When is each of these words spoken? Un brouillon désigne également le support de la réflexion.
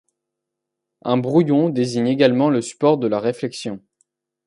Un 1.03 1.17
brouillon 1.17 1.69
désigne 1.69 2.07
également 2.07 2.49
le 2.49 2.63
support 2.63 2.97
de 2.97 3.05
la 3.05 3.19
réflexion. 3.19 3.79